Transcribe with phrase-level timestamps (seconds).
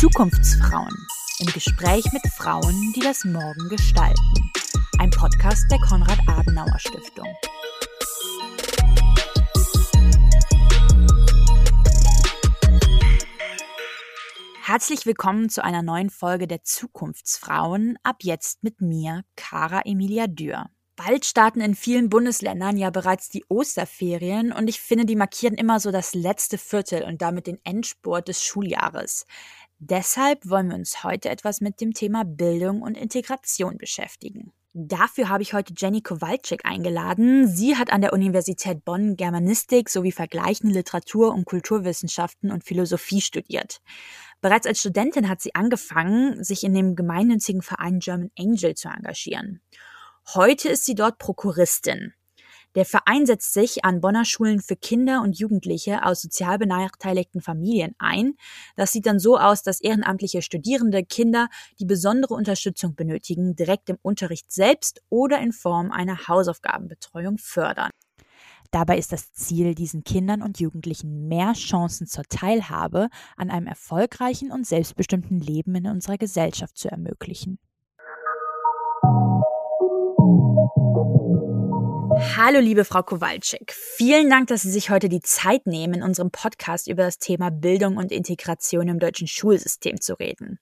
[0.00, 0.88] Zukunftsfrauen
[1.40, 4.32] im Gespräch mit Frauen, die das Morgen gestalten.
[4.98, 7.26] Ein Podcast der Konrad-Adenauer-Stiftung.
[14.70, 20.66] Herzlich willkommen zu einer neuen Folge der Zukunftsfrauen, ab jetzt mit mir, Cara Emilia Dürr.
[20.94, 25.80] Bald starten in vielen Bundesländern ja bereits die Osterferien und ich finde, die markieren immer
[25.80, 29.24] so das letzte Viertel und damit den Endspurt des Schuljahres.
[29.78, 34.52] Deshalb wollen wir uns heute etwas mit dem Thema Bildung und Integration beschäftigen.
[34.74, 37.48] Dafür habe ich heute Jenny Kowalczyk eingeladen.
[37.48, 43.80] Sie hat an der Universität Bonn Germanistik sowie vergleichende Literatur- und Kulturwissenschaften und Philosophie studiert.
[44.40, 49.62] Bereits als Studentin hat sie angefangen, sich in dem gemeinnützigen Verein German Angel zu engagieren.
[50.34, 52.12] Heute ist sie dort Prokuristin.
[52.78, 57.96] Der Verein setzt sich an Bonner Schulen für Kinder und Jugendliche aus sozial benachteiligten Familien
[57.98, 58.34] ein.
[58.76, 61.48] Das sieht dann so aus, dass ehrenamtliche Studierende Kinder,
[61.80, 67.90] die besondere Unterstützung benötigen, direkt im Unterricht selbst oder in Form einer Hausaufgabenbetreuung fördern.
[68.70, 74.52] Dabei ist das Ziel, diesen Kindern und Jugendlichen mehr Chancen zur Teilhabe an einem erfolgreichen
[74.52, 77.58] und selbstbestimmten Leben in unserer Gesellschaft zu ermöglichen.
[82.20, 83.72] Hallo, liebe Frau Kowalczyk.
[83.72, 87.50] Vielen Dank, dass Sie sich heute die Zeit nehmen, in unserem Podcast über das Thema
[87.50, 90.58] Bildung und Integration im deutschen Schulsystem zu reden.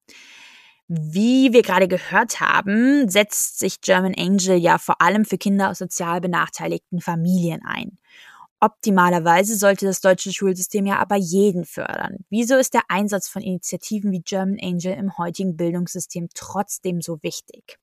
[0.89, 5.79] Wie wir gerade gehört haben, setzt sich German Angel ja vor allem für Kinder aus
[5.79, 7.99] sozial benachteiligten Familien ein.
[8.61, 12.25] Optimalerweise sollte das deutsche Schulsystem ja aber jeden fördern.
[12.31, 17.79] Wieso ist der Einsatz von Initiativen wie German Angel im heutigen Bildungssystem trotzdem so wichtig?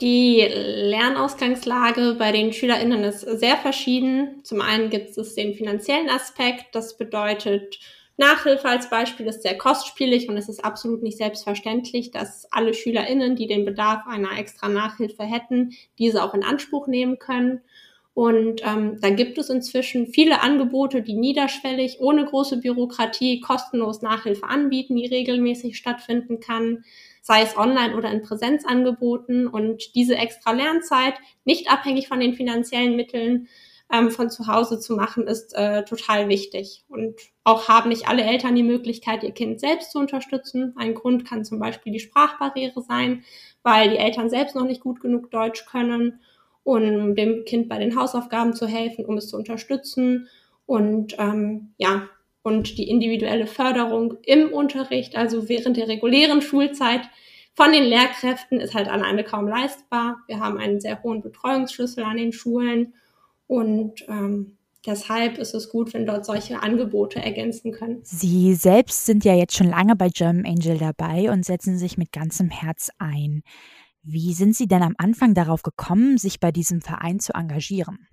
[0.00, 4.40] Die Lernausgangslage bei den SchülerInnen ist sehr verschieden.
[4.44, 6.74] Zum einen gibt es den finanziellen Aspekt.
[6.74, 7.78] Das bedeutet,
[8.16, 13.36] Nachhilfe als Beispiel ist sehr kostspielig und es ist absolut nicht selbstverständlich, dass alle SchülerInnen,
[13.36, 17.60] die den Bedarf einer extra Nachhilfe hätten, diese auch in Anspruch nehmen können.
[18.14, 24.44] Und ähm, da gibt es inzwischen viele Angebote, die niederschwellig, ohne große Bürokratie, kostenlos Nachhilfe
[24.44, 26.84] anbieten, die regelmäßig stattfinden kann
[27.20, 29.46] sei es online oder in Präsenzangeboten.
[29.46, 31.14] Und diese extra Lernzeit,
[31.44, 33.48] nicht abhängig von den finanziellen Mitteln,
[33.92, 36.84] ähm, von zu Hause zu machen, ist äh, total wichtig.
[36.88, 40.74] Und auch haben nicht alle Eltern die Möglichkeit, ihr Kind selbst zu unterstützen.
[40.76, 43.24] Ein Grund kann zum Beispiel die Sprachbarriere sein,
[43.62, 46.20] weil die Eltern selbst noch nicht gut genug Deutsch können,
[46.62, 50.28] um dem Kind bei den Hausaufgaben zu helfen, um es zu unterstützen.
[50.66, 52.08] Und ähm, ja,
[52.42, 57.02] und die individuelle Förderung im Unterricht, also während der regulären Schulzeit
[57.54, 60.18] von den Lehrkräften ist halt alleine kaum leistbar.
[60.26, 62.94] Wir haben einen sehr hohen Betreuungsschlüssel an den Schulen
[63.46, 64.56] und ähm,
[64.86, 68.00] deshalb ist es gut, wenn dort solche Angebote ergänzen können.
[68.02, 72.12] Sie selbst sind ja jetzt schon lange bei German Angel dabei und setzen sich mit
[72.12, 73.42] ganzem Herz ein.
[74.02, 78.08] Wie sind Sie denn am Anfang darauf gekommen, sich bei diesem Verein zu engagieren?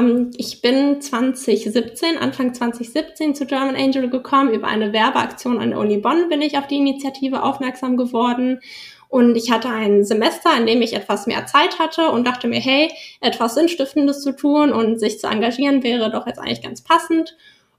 [0.00, 4.52] Ähm, ich bin 2017, Anfang 2017 zu German Angel gekommen.
[4.52, 8.60] Über eine Werbeaktion an der Uni Bonn bin ich auf die Initiative aufmerksam geworden.
[9.08, 12.60] Und ich hatte ein Semester, in dem ich etwas mehr Zeit hatte und dachte mir,
[12.60, 12.90] hey,
[13.20, 17.36] etwas Sinnstiftendes zu tun und sich zu engagieren wäre doch jetzt eigentlich ganz passend.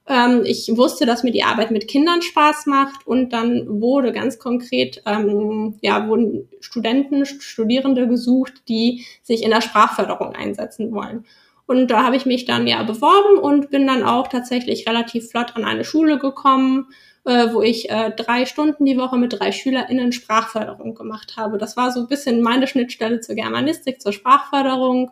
[0.08, 4.40] Ähm, ich wusste, dass mir die Arbeit mit Kindern Spaß macht und dann wurde ganz
[4.40, 11.26] konkret, ähm, ja, wurden Studenten, Studierende gesucht, die sich in der Sprachförderung einsetzen wollen.
[11.72, 15.56] Und da habe ich mich dann ja beworben und bin dann auch tatsächlich relativ flott
[15.56, 16.88] an eine Schule gekommen,
[17.24, 21.58] äh, wo ich äh, drei Stunden die Woche mit drei SchülerInnen Sprachförderung gemacht habe.
[21.58, 25.12] Das war so ein bisschen meine Schnittstelle zur Germanistik, zur Sprachförderung.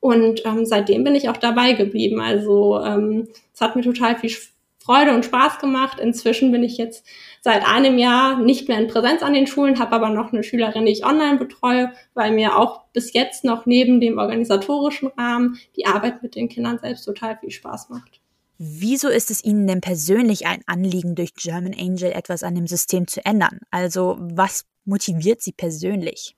[0.00, 2.22] Und ähm, seitdem bin ich auch dabei geblieben.
[2.22, 4.30] Also ähm, es hat mir total viel
[4.88, 6.00] Freude und Spaß gemacht.
[6.00, 7.04] Inzwischen bin ich jetzt
[7.42, 10.86] seit einem Jahr nicht mehr in Präsenz an den Schulen, habe aber noch eine Schülerin,
[10.86, 15.84] die ich online betreue, weil mir auch bis jetzt noch neben dem organisatorischen Rahmen die
[15.84, 18.22] Arbeit mit den Kindern selbst total viel Spaß macht.
[18.56, 23.06] Wieso ist es Ihnen denn persönlich ein Anliegen, durch German Angel etwas an dem System
[23.06, 23.60] zu ändern?
[23.70, 26.34] Also was motiviert Sie persönlich?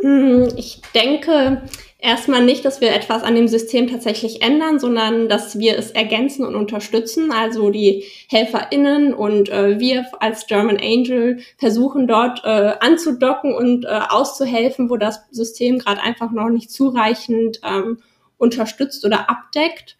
[0.00, 1.62] Hm, ich denke
[1.98, 6.46] erstmal nicht, dass wir etwas an dem System tatsächlich ändern, sondern dass wir es ergänzen
[6.46, 7.32] und unterstützen.
[7.32, 14.00] Also die HelferInnen und äh, wir als German Angel versuchen dort äh, anzudocken und äh,
[14.08, 17.98] auszuhelfen, wo das System gerade einfach noch nicht zureichend ähm,
[18.36, 19.96] unterstützt oder abdeckt.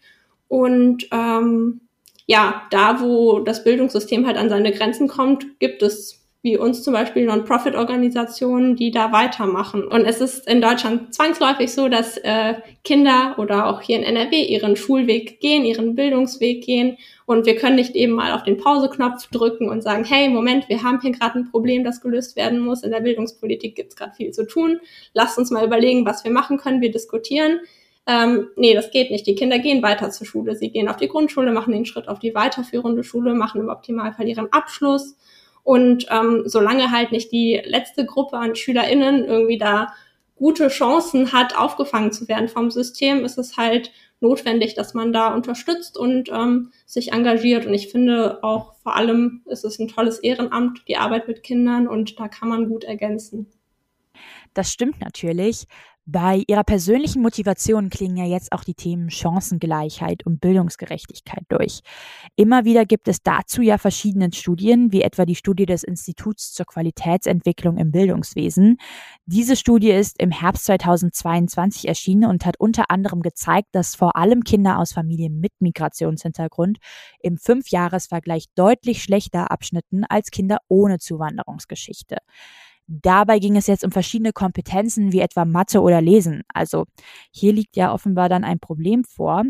[0.47, 1.81] Und ähm,
[2.25, 6.93] ja, da, wo das Bildungssystem halt an seine Grenzen kommt, gibt es wie uns zum
[6.93, 9.85] Beispiel Non-Profit-Organisationen, die da weitermachen.
[9.85, 12.53] Und es ist in Deutschland zwangsläufig so, dass äh,
[12.85, 16.97] Kinder oder auch hier in NRW ihren Schulweg gehen, ihren Bildungsweg gehen.
[17.25, 20.81] Und wir können nicht eben mal auf den Pauseknopf drücken und sagen, hey, Moment, wir
[20.81, 22.83] haben hier gerade ein Problem, das gelöst werden muss.
[22.83, 24.79] In der Bildungspolitik gibt es gerade viel zu tun.
[25.13, 26.79] Lasst uns mal überlegen, was wir machen können.
[26.79, 27.59] Wir diskutieren.
[28.07, 29.27] Ähm, nee, das geht nicht.
[29.27, 30.55] Die Kinder gehen weiter zur Schule.
[30.55, 34.27] Sie gehen auf die Grundschule, machen den Schritt auf die weiterführende Schule, machen im Optimalfall
[34.27, 35.17] ihren Abschluss
[35.69, 39.93] und ähm, solange halt nicht die letzte Gruppe an SchülerInnen irgendwie da
[40.35, 45.31] gute Chancen hat, aufgefangen zu werden vom System, ist es halt notwendig, dass man da
[45.31, 47.67] unterstützt und ähm, sich engagiert.
[47.67, 51.87] Und ich finde auch vor allem ist es ein tolles Ehrenamt, die Arbeit mit Kindern
[51.87, 53.45] und da kann man gut ergänzen.
[54.55, 55.65] Das stimmt natürlich.
[56.05, 61.81] Bei Ihrer persönlichen Motivation klingen ja jetzt auch die Themen Chancengleichheit und Bildungsgerechtigkeit durch.
[62.35, 66.65] Immer wieder gibt es dazu ja verschiedene Studien, wie etwa die Studie des Instituts zur
[66.65, 68.77] Qualitätsentwicklung im Bildungswesen.
[69.27, 74.43] Diese Studie ist im Herbst 2022 erschienen und hat unter anderem gezeigt, dass vor allem
[74.43, 76.79] Kinder aus Familien mit Migrationshintergrund
[77.21, 82.17] im Fünfjahresvergleich deutlich schlechter abschnitten als Kinder ohne Zuwanderungsgeschichte.
[82.91, 86.41] Dabei ging es jetzt um verschiedene Kompetenzen wie etwa Mathe oder Lesen.
[86.51, 86.85] Also
[87.31, 89.43] hier liegt ja offenbar dann ein Problem vor.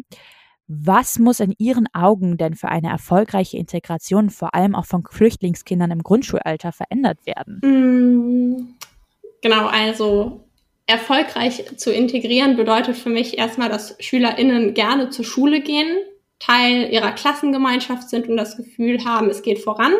[0.67, 5.89] Was muss in Ihren Augen denn für eine erfolgreiche Integration vor allem auch von Flüchtlingskindern
[5.89, 7.61] im Grundschulalter verändert werden?
[7.63, 8.75] Mm,
[9.41, 10.43] genau, also
[10.85, 15.97] erfolgreich zu integrieren bedeutet für mich erstmal, dass Schülerinnen gerne zur Schule gehen,
[16.39, 19.93] Teil ihrer Klassengemeinschaft sind und das Gefühl haben, es geht voran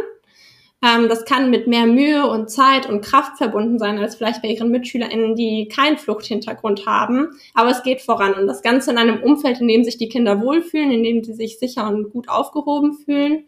[0.82, 4.48] ähm, das kann mit mehr Mühe und Zeit und Kraft verbunden sein als vielleicht bei
[4.48, 7.30] ihren MitschülerInnen, die keinen Fluchthintergrund haben.
[7.54, 10.42] Aber es geht voran und das Ganze in einem Umfeld, in dem sich die Kinder
[10.42, 13.46] wohlfühlen, in dem sie sich sicher und gut aufgehoben fühlen.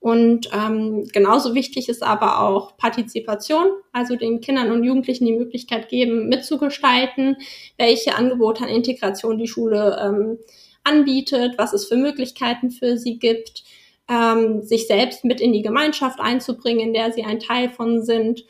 [0.00, 5.88] Und ähm, genauso wichtig ist aber auch Partizipation, also den Kindern und Jugendlichen die Möglichkeit
[5.88, 7.36] geben, mitzugestalten,
[7.76, 10.38] welche Angebote an Integration die Schule ähm,
[10.84, 13.64] anbietet, was es für Möglichkeiten für sie gibt
[14.08, 18.44] ähm, sich selbst mit in die Gemeinschaft einzubringen, in der sie ein Teil von sind.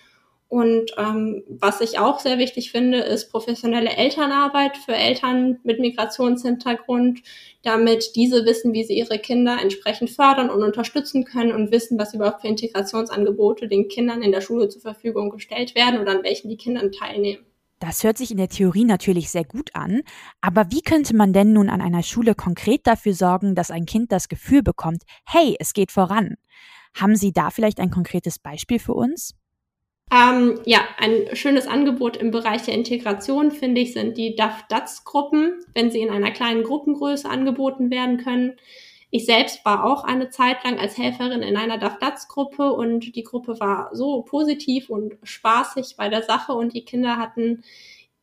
[0.48, 7.20] Und ähm, was ich auch sehr wichtig finde, ist professionelle Elternarbeit für Eltern mit Migrationshintergrund,
[7.62, 12.14] damit diese wissen, wie sie ihre Kinder entsprechend fördern und unterstützen können und wissen, was
[12.14, 16.48] überhaupt für Integrationsangebote den Kindern in der Schule zur Verfügung gestellt werden oder an welchen
[16.48, 17.44] die Kinder teilnehmen.
[17.80, 20.02] Das hört sich in der Theorie natürlich sehr gut an,
[20.40, 24.10] aber wie könnte man denn nun an einer Schule konkret dafür sorgen, dass ein Kind
[24.10, 26.36] das Gefühl bekommt, hey, es geht voran?
[26.94, 29.34] Haben Sie da vielleicht ein konkretes Beispiel für uns?
[30.10, 35.90] Ähm, ja, ein schönes Angebot im Bereich der Integration, finde ich, sind die DAF-DATS-Gruppen, wenn
[35.90, 38.56] sie in einer kleinen Gruppengröße angeboten werden können.
[39.10, 43.58] Ich selbst war auch eine Zeit lang als Helferin in einer DAF-DATS-Gruppe und die Gruppe
[43.58, 47.64] war so positiv und spaßig bei der Sache und die Kinder hatten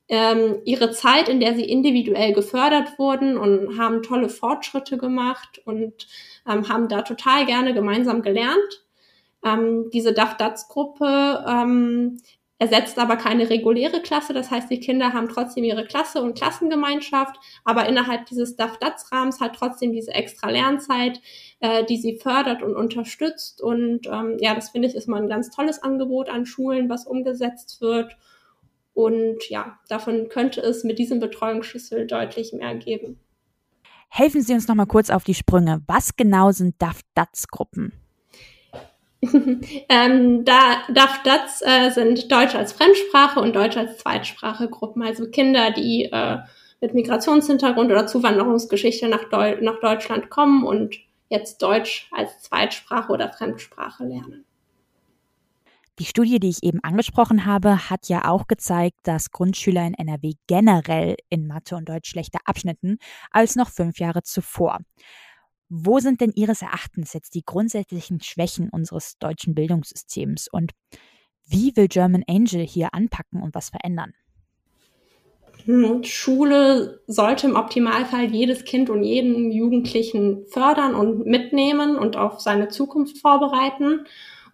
[0.08, 6.08] ähm, ihre Zeit, in der sie individuell gefördert wurden und haben tolle Fortschritte gemacht und
[6.48, 8.86] ähm, haben da total gerne gemeinsam gelernt.
[9.44, 12.22] Ähm, diese DAF-DATS-Gruppe ähm,
[12.58, 14.34] ersetzt aber keine reguläre Klasse.
[14.34, 19.56] Das heißt, die Kinder haben trotzdem ihre Klasse und Klassengemeinschaft, aber innerhalb dieses DAF-DATS-Rahmens halt
[19.56, 21.22] trotzdem diese extra Lernzeit,
[21.60, 23.62] äh, die sie fördert und unterstützt.
[23.62, 27.06] Und ähm, ja, das finde ich ist mal ein ganz tolles Angebot an Schulen, was
[27.06, 28.16] umgesetzt wird.
[28.94, 33.20] Und ja, davon könnte es mit diesem Betreuungsschlüssel deutlich mehr geben.
[34.08, 35.82] Helfen Sie uns noch mal kurz auf die Sprünge.
[35.88, 38.05] Was genau sind DAF-DATS-Gruppen?
[39.90, 45.30] ähm, da DAF DATS äh, sind Deutsch als Fremdsprache und Deutsch als Zweitsprache Gruppen, also
[45.30, 46.38] Kinder, die äh,
[46.82, 50.96] mit Migrationshintergrund oder Zuwanderungsgeschichte nach, Deu nach Deutschland kommen und
[51.30, 54.46] jetzt Deutsch als Zweitsprache oder Fremdsprache lernen.
[55.98, 60.34] Die Studie, die ich eben angesprochen habe, hat ja auch gezeigt, dass Grundschüler in NRW
[60.46, 62.98] generell in Mathe und Deutsch schlechter abschnitten
[63.32, 64.80] als noch fünf Jahre zuvor.
[65.70, 70.72] Wo sind denn Ihres Erachtens jetzt die grundsätzlichen Schwächen unseres deutschen Bildungssystems und
[71.48, 74.14] wie will German Angel hier anpacken und was verändern?
[75.66, 82.40] Hm, Schule sollte im Optimalfall jedes Kind und jeden Jugendlichen fördern und mitnehmen und auf
[82.40, 84.06] seine Zukunft vorbereiten.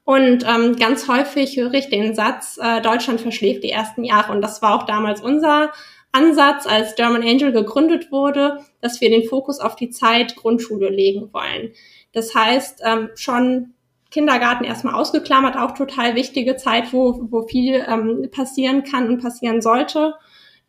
[0.04, 4.32] Und ähm, ganz häufig höre ich den Satz, äh, Deutschland verschläft die ersten Jahre.
[4.32, 5.72] Und das war auch damals unser
[6.12, 11.30] Ansatz, als German Angel gegründet wurde, dass wir den Fokus auf die Zeit Grundschule legen
[11.32, 11.72] wollen.
[12.12, 13.74] Das heißt, ähm, schon
[14.10, 19.62] Kindergarten erstmal ausgeklammert, auch total wichtige Zeit, wo, wo viel ähm, passieren kann und passieren
[19.62, 20.16] sollte.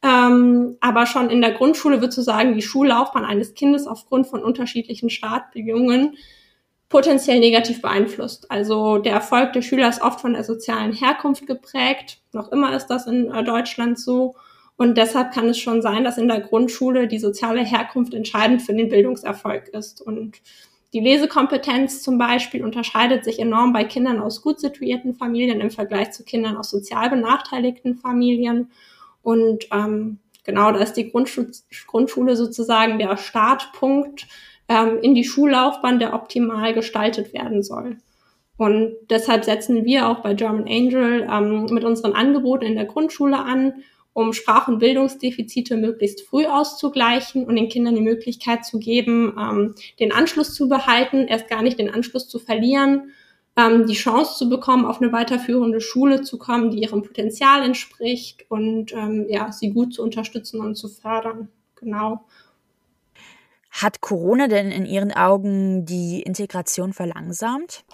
[0.04, 4.42] Ähm, aber schon in der Grundschule wird zu sagen, die Schullaufbahn eines Kindes aufgrund von
[4.42, 6.16] unterschiedlichen Startbedingungen
[6.88, 8.50] potenziell negativ beeinflusst.
[8.50, 12.18] Also der Erfolg der Schüler ist oft von der sozialen Herkunft geprägt.
[12.32, 14.36] Noch immer ist das in äh, Deutschland so.
[14.82, 18.74] Und deshalb kann es schon sein, dass in der Grundschule die soziale Herkunft entscheidend für
[18.74, 20.00] den Bildungserfolg ist.
[20.02, 20.40] Und
[20.92, 26.10] die Lesekompetenz zum Beispiel unterscheidet sich enorm bei Kindern aus gut situierten Familien im Vergleich
[26.10, 28.72] zu Kindern aus sozial benachteiligten Familien.
[29.22, 31.52] Und ähm, genau, da ist die Grundschule,
[31.86, 34.26] Grundschule sozusagen der Startpunkt
[34.68, 37.98] ähm, in die Schullaufbahn, der optimal gestaltet werden soll.
[38.56, 43.38] Und deshalb setzen wir auch bei German Angel ähm, mit unseren Angeboten in der Grundschule
[43.38, 43.74] an,
[44.14, 49.74] um Sprach- und Bildungsdefizite möglichst früh auszugleichen und den Kindern die Möglichkeit zu geben, ähm,
[50.00, 53.12] den Anschluss zu behalten, erst gar nicht den Anschluss zu verlieren,
[53.56, 58.44] ähm, die Chance zu bekommen, auf eine weiterführende Schule zu kommen, die ihrem Potenzial entspricht
[58.48, 61.48] und ähm, ja, sie gut zu unterstützen und zu fördern.
[61.76, 62.24] Genau.
[63.70, 67.84] Hat Corona denn in Ihren Augen die Integration verlangsamt?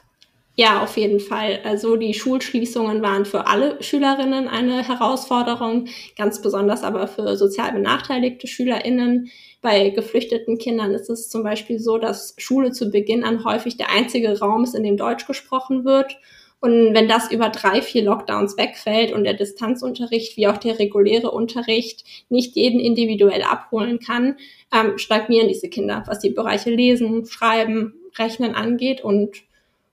[0.61, 1.61] Ja, auf jeden Fall.
[1.63, 5.87] Also die Schulschließungen waren für alle Schülerinnen eine Herausforderung,
[6.17, 9.31] ganz besonders aber für sozial benachteiligte Schülerinnen.
[9.63, 13.91] Bei geflüchteten Kindern ist es zum Beispiel so, dass Schule zu Beginn an häufig der
[13.93, 16.17] einzige Raum ist, in dem Deutsch gesprochen wird.
[16.59, 21.31] Und wenn das über drei, vier Lockdowns wegfällt und der Distanzunterricht wie auch der reguläre
[21.31, 24.37] Unterricht nicht jeden individuell abholen kann,
[24.75, 29.37] ähm, stagnieren diese Kinder, was die Bereiche Lesen, Schreiben, Rechnen angeht und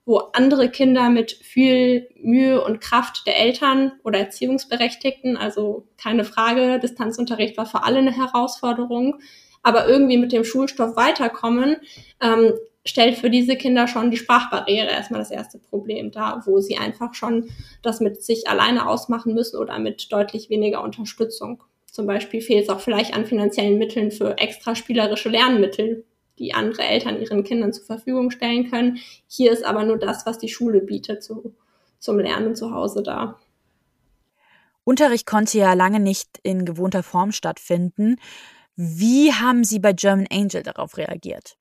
[0.06, 6.78] wo andere Kinder mit viel Mühe und Kraft der Eltern oder Erziehungsberechtigten, also keine Frage,
[6.78, 9.18] Distanzunterricht war für alle eine Herausforderung,
[9.64, 11.78] aber irgendwie mit dem Schulstoff weiterkommen,
[12.22, 12.52] ähm,
[12.84, 17.14] stellt für diese Kinder schon die Sprachbarriere erstmal das erste Problem dar, wo sie einfach
[17.14, 17.50] schon
[17.82, 21.64] das mit sich alleine ausmachen müssen oder mit deutlich weniger Unterstützung.
[21.90, 26.04] Zum Beispiel fehlt es auch vielleicht an finanziellen Mitteln für extra spielerische Lernmittel,
[26.38, 28.98] die andere Eltern ihren Kindern zur Verfügung stellen können.
[29.26, 31.54] Hier ist aber nur das, was die Schule bietet zu,
[31.98, 33.38] zum Lernen zu Hause da.
[34.84, 38.16] Unterricht konnte ja lange nicht in gewohnter Form stattfinden.
[38.76, 41.56] Wie haben Sie bei German Angel darauf reagiert?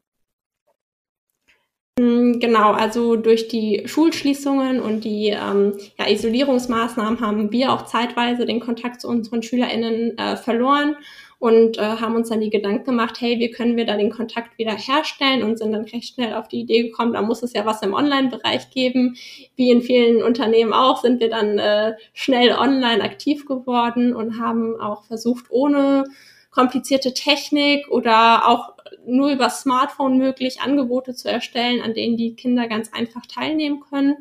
[1.98, 8.46] Mm, genau, also durch die Schulschließungen und die ähm, ja, Isolierungsmaßnahmen haben wir auch zeitweise
[8.46, 10.98] den Kontakt zu unseren SchülerInnen äh, verloren
[11.46, 14.58] und äh, haben uns dann die Gedanken gemacht, hey, wie können wir da den Kontakt
[14.58, 17.68] wieder herstellen und sind dann recht schnell auf die Idee gekommen, da muss es ja
[17.68, 19.16] was im Online-Bereich geben.
[19.56, 24.82] Wie in vielen Unternehmen auch, sind wir dann äh, schnell online aktiv geworden und haben
[24.82, 26.06] auch versucht, ohne
[26.50, 28.74] komplizierte Technik oder auch
[29.06, 34.16] nur über Smartphone möglich, Angebote zu erstellen, an denen die Kinder ganz einfach teilnehmen können.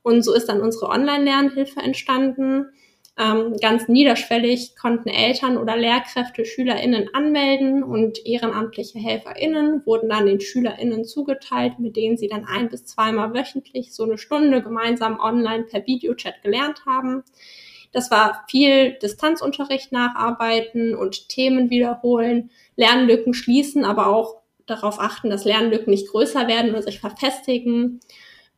[0.00, 2.70] Und so ist dann unsere Online-Lernhilfe entstanden.
[3.20, 10.40] Ähm, ganz niederschwellig konnten Eltern oder Lehrkräfte SchülerInnen anmelden und ehrenamtliche HelferInnen wurden dann den
[10.40, 15.64] SchülerInnen zugeteilt, mit denen sie dann ein bis zweimal wöchentlich so eine Stunde gemeinsam online
[15.64, 17.22] per Videochat gelernt haben.
[17.92, 25.44] Das war viel Distanzunterricht nacharbeiten und Themen wiederholen, Lernlücken schließen, aber auch darauf achten, dass
[25.44, 28.00] Lernlücken nicht größer werden oder sich verfestigen.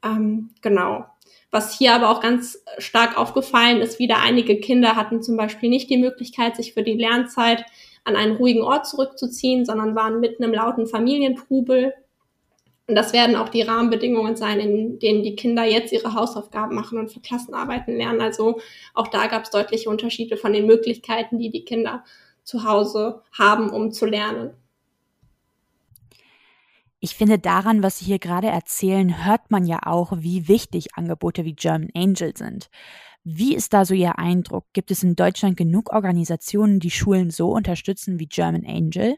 [0.04, 1.06] Ähm, genau.
[1.52, 5.90] Was hier aber auch ganz stark aufgefallen ist, wieder einige Kinder hatten zum Beispiel nicht
[5.90, 7.66] die Möglichkeit, sich für die Lernzeit
[8.04, 11.92] an einen ruhigen Ort zurückzuziehen, sondern waren mitten im lauten Familientrubel.
[12.86, 16.98] Und das werden auch die Rahmenbedingungen sein, in denen die Kinder jetzt ihre Hausaufgaben machen
[16.98, 18.22] und für Klassenarbeiten lernen.
[18.22, 18.58] Also
[18.94, 22.02] auch da gab es deutliche Unterschiede von den Möglichkeiten, die die Kinder
[22.44, 24.54] zu Hause haben, um zu lernen.
[27.04, 31.44] Ich finde daran, was Sie hier gerade erzählen, hört man ja auch, wie wichtig Angebote
[31.44, 32.70] wie German Angel sind.
[33.24, 34.66] Wie ist da so Ihr Eindruck?
[34.72, 39.16] Gibt es in Deutschland genug Organisationen, die Schulen so unterstützen wie German Angel?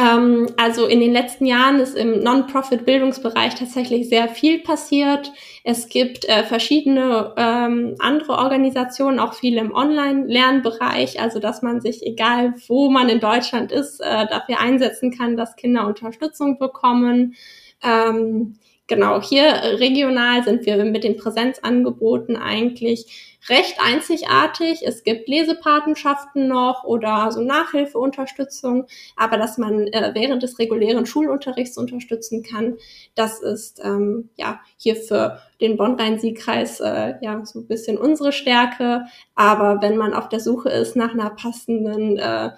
[0.00, 5.32] Ähm, also in den letzten Jahren ist im Non-Profit-Bildungsbereich tatsächlich sehr viel passiert.
[5.62, 12.06] Es gibt äh, verschiedene ähm, andere Organisationen, auch viele im Online-Lernbereich, also dass man sich,
[12.06, 17.34] egal wo man in Deutschland ist, äh, dafür einsetzen kann, dass Kinder Unterstützung bekommen.
[17.82, 18.54] Ähm,
[18.86, 19.44] genau, hier
[19.80, 24.82] regional sind wir mit den Präsenzangeboten eigentlich recht einzigartig.
[24.84, 31.78] Es gibt Lesepatenschaften noch oder so Nachhilfeunterstützung, aber dass man äh, während des regulären Schulunterrichts
[31.78, 32.76] unterstützen kann,
[33.14, 39.04] das ist ähm, ja hier für den Bonn-Rhein-Sieg-Kreis äh, ja so ein bisschen unsere Stärke.
[39.34, 42.50] Aber wenn man auf der Suche ist nach einer passenden äh,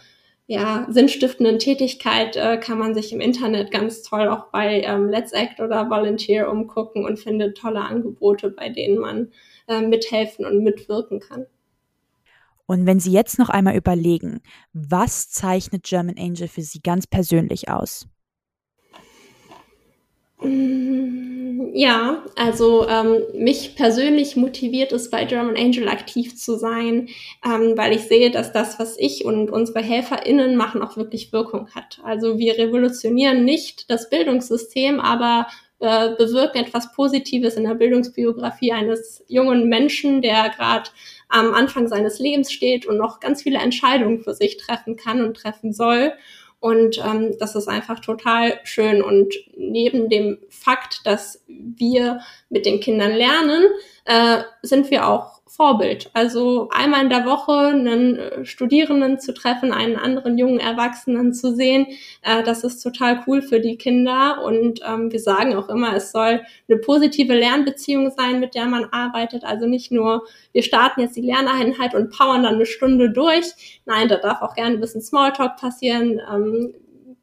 [0.47, 5.33] ja, sinnstiftenden Tätigkeit äh, kann man sich im Internet ganz toll auch bei ähm, Let's
[5.33, 9.33] Act oder Volunteer umgucken und findet tolle Angebote, bei denen man
[9.73, 11.47] äh, mithelfen und mitwirken kann.
[12.67, 14.41] Und wenn Sie jetzt noch einmal überlegen,
[14.73, 18.07] was zeichnet German Angel für Sie ganz persönlich aus?
[20.41, 27.09] Mm, ja, also ähm, mich persönlich motiviert es, bei German Angel aktiv zu sein,
[27.45, 31.69] ähm, weil ich sehe, dass das, was ich und unsere HelferInnen machen, auch wirklich Wirkung
[31.75, 32.01] hat.
[32.05, 35.47] Also wir revolutionieren nicht das Bildungssystem, aber
[35.83, 40.91] äh, bewirken etwas Positives in der Bildungsbiografie eines jungen Menschen, der gerade
[41.29, 45.37] am Anfang seines Lebens steht und noch ganz viele Entscheidungen für sich treffen kann und
[45.37, 46.13] treffen soll.
[46.61, 49.03] Und ähm, das ist einfach total schön.
[49.03, 51.42] Und neben dem Fakt, dass
[51.77, 53.65] wir mit den Kindern lernen,
[54.05, 56.11] äh, sind wir auch Vorbild.
[56.15, 61.55] Also einmal in der Woche einen äh, Studierenden zu treffen, einen anderen jungen Erwachsenen zu
[61.55, 61.87] sehen,
[62.23, 64.43] äh, das ist total cool für die Kinder.
[64.43, 68.87] Und ähm, wir sagen auch immer, es soll eine positive Lernbeziehung sein, mit der man
[68.93, 69.45] arbeitet.
[69.45, 73.83] Also nicht nur, wir starten jetzt die Lerneinheit und powern dann eine Stunde durch.
[73.85, 76.19] Nein, da darf auch gerne ein bisschen Smalltalk passieren.
[76.33, 76.73] Ähm,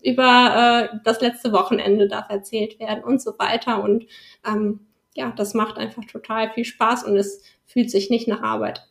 [0.03, 3.83] über äh, das letzte Wochenende darf erzählt werden und so weiter.
[3.83, 4.05] Und
[4.45, 8.87] ähm, ja, das macht einfach total viel Spaß und es fühlt sich nicht nach Arbeit.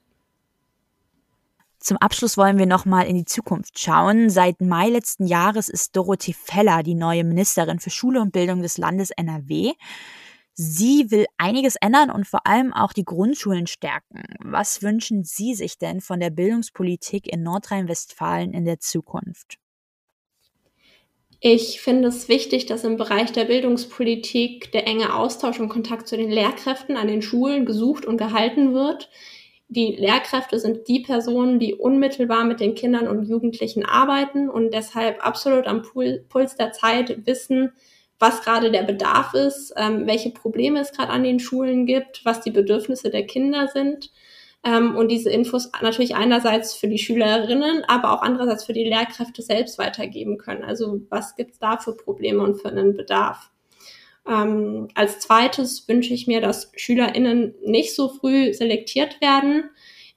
[1.81, 4.31] Zum Abschluss wollen wir nochmal in die Zukunft schauen.
[4.31, 8.79] Seit Mai letzten Jahres ist Dorothee Feller die neue Ministerin für Schule und Bildung des
[8.79, 9.75] Landes NRW.
[10.55, 14.25] Sie will einiges ändern und vor allem auch die Grundschulen stärken.
[14.41, 19.59] Was wünschen Sie sich denn von der Bildungspolitik in Nordrhein-Westfalen in der Zukunft?
[21.41, 26.17] Ich finde es wichtig, dass im Bereich der Bildungspolitik der enge Austausch und Kontakt zu
[26.17, 29.09] den Lehrkräften an den Schulen gesucht und gehalten wird.
[29.69, 35.25] Die Lehrkräfte sind die Personen, die unmittelbar mit den Kindern und Jugendlichen arbeiten und deshalb
[35.25, 37.73] absolut am Puls der Zeit wissen,
[38.19, 42.41] was gerade der Bedarf ist, ähm, welche Probleme es gerade an den Schulen gibt, was
[42.41, 44.11] die Bedürfnisse der Kinder sind
[44.65, 49.43] ähm, und diese Infos natürlich einerseits für die Schülerinnen, aber auch andererseits für die Lehrkräfte
[49.43, 50.65] selbst weitergeben können.
[50.65, 53.51] Also was gibt es da für Probleme und für einen Bedarf?
[54.29, 59.71] Ähm, als zweites wünsche ich mir, dass SchülerInnen nicht so früh selektiert werden.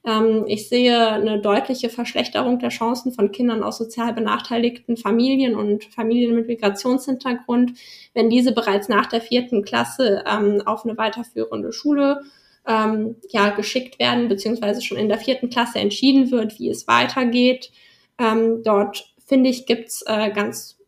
[0.04, 5.84] Ähm, ich sehe eine deutliche Verschlechterung der Chancen von Kindern aus sozial benachteiligten Familien und
[5.84, 7.78] Familien mit Migrationshintergrund,
[8.12, 12.22] wenn diese bereits nach der vierten Klasse ähm, auf eine weiterführende Schule
[12.66, 17.72] ähm, ja, geschickt werden, beziehungsweise schon in der vierten Klasse entschieden wird, wie es weitergeht.
[18.18, 20.78] Ähm, dort, finde ich, gibt's äh, ganz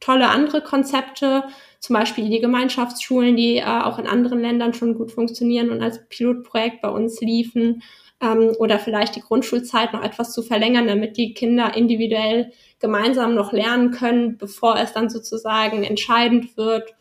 [0.00, 1.44] tolle andere Konzepte,
[1.80, 6.08] zum Beispiel die Gemeinschaftsschulen, die äh, auch in anderen Ländern schon gut funktionieren und als
[6.08, 7.82] Pilotprojekt bei uns liefen.
[8.20, 13.52] Ähm, oder vielleicht die Grundschulzeit noch etwas zu verlängern, damit die Kinder individuell gemeinsam noch
[13.52, 16.94] lernen können, bevor es dann sozusagen entscheidend wird.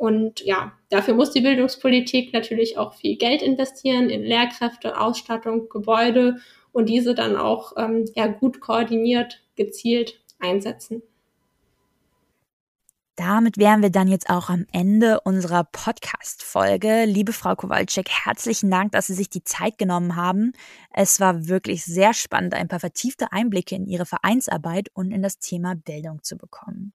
[0.00, 6.38] Und ja, dafür muss die Bildungspolitik natürlich auch viel Geld investieren in Lehrkräfte, Ausstattung, Gebäude
[6.72, 11.02] und diese dann auch ähm, ja, gut koordiniert, gezielt einsetzen.
[13.16, 17.04] Damit wären wir dann jetzt auch am Ende unserer Podcast-Folge.
[17.04, 20.52] Liebe Frau Kowalczyk, herzlichen Dank, dass Sie sich die Zeit genommen haben.
[20.94, 25.38] Es war wirklich sehr spannend, ein paar vertiefte Einblicke in Ihre Vereinsarbeit und in das
[25.40, 26.94] Thema Bildung zu bekommen.